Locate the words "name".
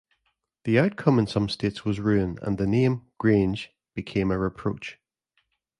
2.65-3.03